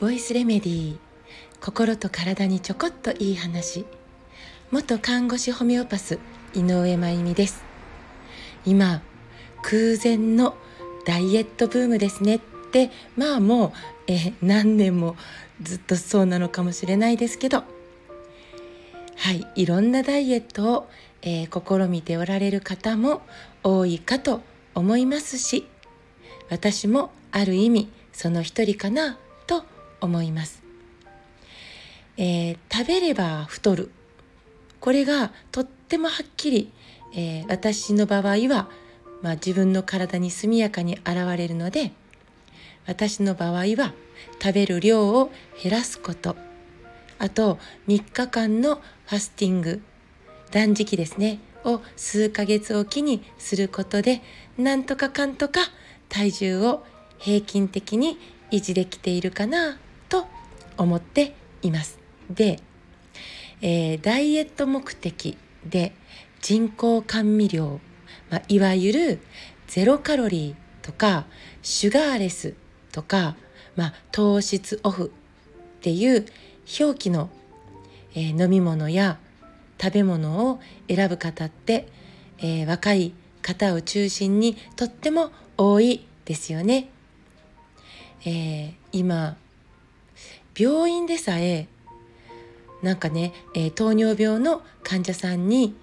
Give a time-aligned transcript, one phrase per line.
[0.00, 0.98] ボイスレメディー
[1.60, 3.84] 心と体にちょこっといい話。
[4.72, 6.18] 元看護師ホメオパス
[6.52, 7.62] 井上真由美です。
[8.66, 9.02] 今
[9.62, 10.56] 空前の
[11.06, 12.40] ダイエットブームですねっ
[12.72, 13.72] てまあもう
[14.08, 15.14] え何年も
[15.62, 17.62] ずっとそうなのかもしれないですけど。
[19.16, 20.90] はいいろんなダイエットを、
[21.22, 23.22] えー、試みておられる方も
[23.62, 24.40] 多いかと
[24.74, 25.66] 思いますし
[26.48, 29.64] 私もある意味その一人かなと
[30.00, 30.62] 思います、
[32.16, 33.90] えー、食べれば太る。
[34.80, 36.72] これがとってもはっきり、
[37.14, 38.70] えー、私の場合は、
[39.20, 41.92] まあ、自分の体に速やかに現れるので
[42.86, 43.92] 私の場合は
[44.42, 45.30] 食べる量を
[45.62, 46.36] 減らすこと。
[47.18, 48.76] あと3日間の
[49.06, 49.82] ファスティング
[50.50, 54.22] 断食ですねを数ヶ月おきにすることで
[54.60, 55.60] なんとかかんとか
[56.08, 56.84] 体重を
[57.18, 58.18] 平均的に
[58.50, 60.26] 維持できているかなと
[60.76, 61.98] 思っています。
[62.30, 62.60] で、
[63.60, 65.92] えー、ダイエット目的で
[66.40, 67.80] 人工甘味料、
[68.30, 69.20] まあ、いわゆる
[69.66, 71.26] ゼロカロリーとか
[71.62, 72.54] シュガーレス
[72.92, 73.36] とか、
[73.76, 75.12] まあ、糖質オフ
[75.78, 76.26] っていう
[76.80, 77.30] 表記の、
[78.14, 79.18] えー、飲み物や
[79.80, 81.88] 食べ物を選ぶ方って、
[82.38, 86.88] えー、若い方を中心にとっても多いですよね。
[88.24, 89.36] えー、今
[90.56, 91.68] 病院でさえ
[92.82, 95.74] なんかね、えー、糖尿病の患者さんに、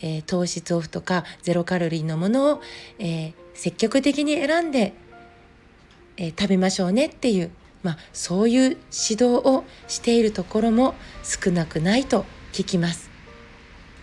[0.00, 2.60] えー、糖質オフとかゼロカロリーのものを、
[2.98, 4.92] え、積極的に選んで、
[6.16, 7.50] え食べましょうねっていう、
[7.82, 8.76] まあ、そういう指
[9.12, 13.10] 導をしているところも少なくないと聞きます。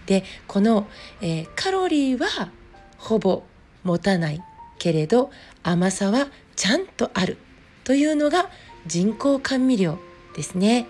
[0.05, 0.87] でこの、
[1.21, 2.51] えカロリーは
[2.99, 3.43] ほぼ
[3.83, 4.43] 持たない
[4.77, 5.31] けれど
[5.63, 7.37] 甘さはちゃんとある
[7.83, 8.49] というのが
[8.85, 9.97] 人工甘味料
[10.35, 10.87] ですね。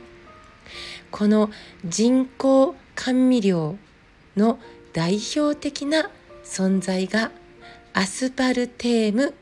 [1.12, 1.50] この
[1.86, 3.78] 人工甘味料
[4.36, 4.60] の
[4.94, 6.10] 代表的な
[6.44, 7.32] 存在が
[7.94, 9.34] アスパルテーム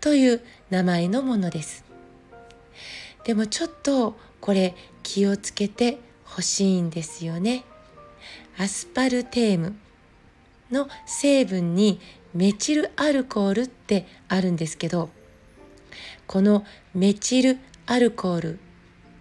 [0.00, 1.84] という名前のものです。
[3.24, 7.64] でもちょっとこれ気をつけてほしいんですよね。
[8.58, 9.76] アスパルテーム
[10.70, 12.00] の成分に
[12.34, 15.10] メチルアルコールってあるんですけど
[16.26, 16.64] この
[16.94, 18.58] メチルアルコール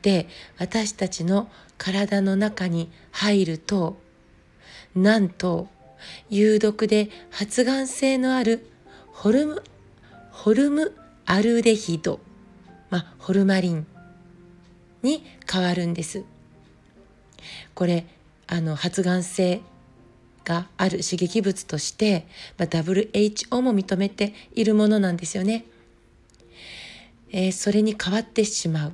[0.02, 0.28] で
[0.58, 3.98] 私たちの体の中に入ると
[4.96, 5.68] なんと
[6.30, 8.70] 有毒で発がん性のある
[9.12, 9.64] ホルム
[10.32, 12.20] ホルムアルデヒド、
[12.90, 13.88] まあ、ホルマリン
[15.02, 16.24] に変わるんです。
[17.74, 18.06] これ
[18.48, 19.62] あの発がん性
[20.48, 22.26] がある刺激物として、
[22.58, 25.66] まあ、WHO も認めているものなんですよね。
[27.32, 28.94] えー、それに変わってしまう。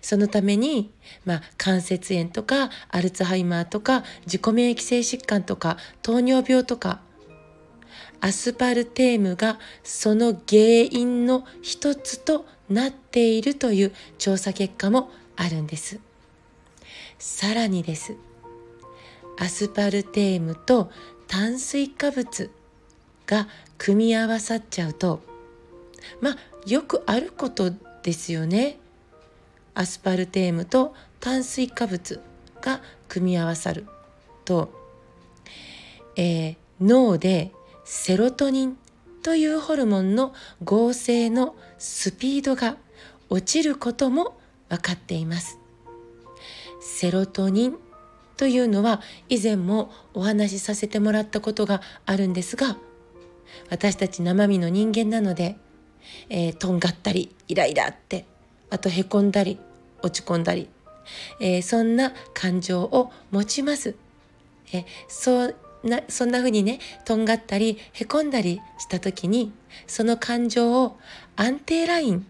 [0.00, 0.90] そのために、
[1.26, 7.00] まあ、関節炎とかアルツハイマーとか自己免疫性疾患とか糖尿病とか
[8.20, 16.00] アスパルテームがその原因の一つとなっているという調査結果もあるんです。
[17.18, 18.16] さらにです。
[19.38, 20.90] アスパルテームと
[21.26, 22.50] 炭水化物
[23.26, 25.20] が組み合わさっちゃうと
[26.20, 26.36] まあ
[26.66, 27.72] よくあること
[28.02, 28.78] ですよね。
[29.74, 32.20] アスパルテームと炭水化物
[32.60, 33.86] が組み合わさる
[34.44, 34.72] と、
[36.16, 37.50] えー、脳で
[37.84, 38.78] セロトニン
[39.22, 42.76] というホルモンの合成のスピードが
[43.30, 45.58] 落ちることも分かっています。
[46.80, 47.78] セロトニン
[48.36, 52.76] というのは以前もお話しさせてもらったことがあるんですが
[53.70, 55.56] 私たち生身の人間なので、
[56.28, 58.26] えー、とんがったりイライラって
[58.70, 59.58] あとへこんだり
[60.02, 60.68] 落ち込んだり、
[61.40, 63.94] えー、そんな感情を持ちます。
[64.72, 69.52] えー、そうなそんな風にねとんがったりへこんだりした時に
[69.86, 70.96] その感情を
[71.36, 72.26] 安定ライン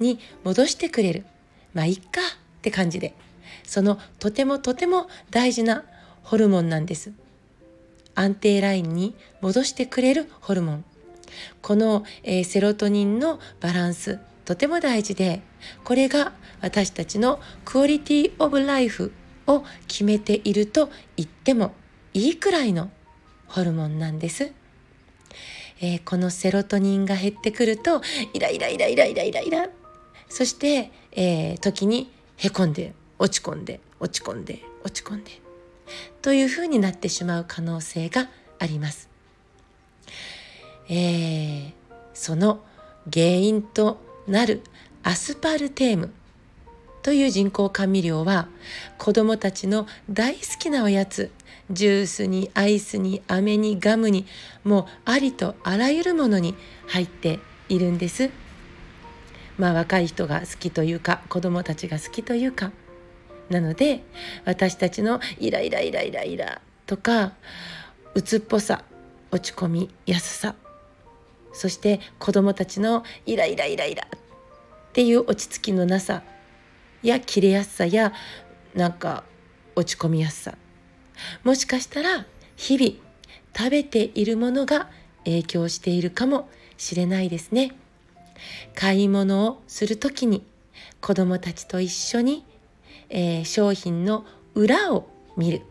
[0.00, 1.24] に戻してくれる
[1.72, 2.20] まあいっか
[2.58, 3.14] って感じで
[3.64, 5.84] そのとてもとても大事な
[6.22, 7.12] ホルモンなんです。
[8.14, 10.84] 安定ラインに戻してくれるホルモン。
[11.62, 15.42] この、えー、セロトニンのバランスとても大事で
[15.84, 19.12] これが私たちのクオリティオブライフ
[19.46, 21.72] を決めていると言っても
[22.14, 22.90] いいくらいの
[23.46, 24.52] ホルモンなんです。
[25.80, 28.02] えー、このセロトニンが減ってくると
[28.34, 29.68] イライライライライライライラ
[30.28, 35.30] そして、えー、時にへこんで落ち込んで落ち込んで落ち込んで
[36.22, 38.28] というふうになってしまう可能性が
[38.58, 39.08] あります。
[40.88, 41.72] えー、
[42.14, 42.60] その
[43.12, 44.62] 原因となる
[45.02, 46.12] アスパルテーム
[47.02, 48.48] という人工甘味料は
[48.98, 51.30] 子どもたちの大好きなおやつ
[51.70, 54.26] ジュースにアイスに飴にガムに
[54.64, 56.54] もうありとあらゆるものに
[56.88, 57.38] 入って
[57.68, 58.30] いるんです。
[59.58, 62.72] まあ若い人が好きというか子どもたちが好きというか
[63.50, 64.02] なので
[64.44, 67.32] 私たちのイライライライライラとか
[68.14, 68.84] 鬱っぽさ
[69.30, 70.54] 落ち込みやすさ
[71.52, 76.22] そして子どもたちのイライライライラっていう落ち着きのなさ
[77.02, 78.12] や切れやすさや
[78.74, 79.24] なんか
[79.74, 80.54] 落ち込みやすさ。
[81.44, 82.26] もしかしたら
[82.56, 82.92] 日々
[83.56, 84.88] 食べているものが
[85.24, 87.72] 影響しているかもしれないですね。
[88.74, 90.44] 買い物をする時に
[91.00, 92.44] 子どもたちと一緒に、
[93.10, 94.24] えー、商品の
[94.54, 95.62] 裏を見る、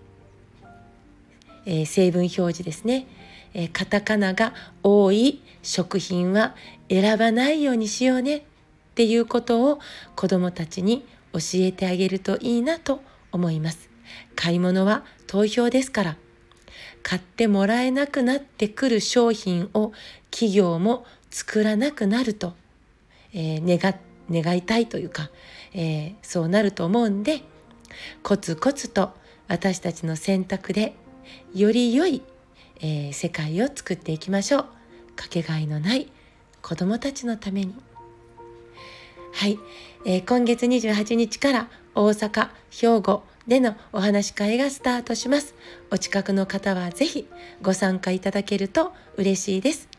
[1.66, 3.08] えー、成分表示ですね、
[3.54, 4.54] えー、カタカナが
[4.84, 6.56] 多い食品は
[6.90, 8.42] 選ばないようにしようねっ
[8.96, 9.80] ていうことを
[10.16, 13.02] 子どもたちに教えてあげるといいなと
[13.32, 13.90] 思います。
[14.36, 16.18] 買い物は投票ですから。
[17.04, 19.94] 買ってもらえなくなってくる商品を
[20.32, 22.54] 企業も作らなくなると、
[23.34, 23.96] えー、願
[24.32, 25.30] 願いたいというか、
[25.74, 27.42] えー、そうなると思うんで
[28.24, 29.12] コツコツと
[29.48, 30.96] 私たちの選択で
[31.54, 32.22] より良い、
[32.82, 34.66] えー、世界を作っていきましょう
[35.16, 36.12] かけがえのない
[36.62, 37.76] 子どもたちのために
[39.34, 39.60] はい、
[40.06, 45.56] えー、今月28日から大阪兵庫でのお話し会がスタートします。
[45.92, 47.28] お近くの方はぜひ
[47.62, 49.99] ご参加いただけると嬉しいです。